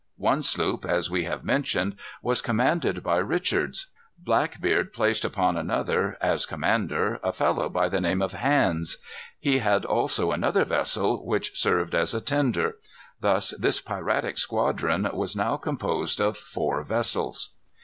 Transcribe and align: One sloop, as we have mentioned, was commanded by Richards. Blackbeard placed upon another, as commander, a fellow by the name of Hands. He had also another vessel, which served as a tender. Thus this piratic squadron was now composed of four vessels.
One 0.17 0.41
sloop, 0.41 0.83
as 0.83 1.11
we 1.11 1.25
have 1.25 1.43
mentioned, 1.45 1.95
was 2.23 2.41
commanded 2.41 3.03
by 3.03 3.17
Richards. 3.17 3.91
Blackbeard 4.17 4.93
placed 4.93 5.23
upon 5.23 5.55
another, 5.55 6.17
as 6.19 6.47
commander, 6.47 7.19
a 7.21 7.31
fellow 7.31 7.69
by 7.69 7.87
the 7.87 8.01
name 8.01 8.19
of 8.19 8.33
Hands. 8.33 8.97
He 9.39 9.59
had 9.59 9.85
also 9.85 10.31
another 10.31 10.65
vessel, 10.65 11.23
which 11.23 11.55
served 11.55 11.93
as 11.93 12.15
a 12.15 12.19
tender. 12.19 12.77
Thus 13.19 13.51
this 13.59 13.79
piratic 13.79 14.39
squadron 14.39 15.07
was 15.13 15.35
now 15.35 15.55
composed 15.57 16.19
of 16.19 16.35
four 16.35 16.81
vessels. 16.81 17.49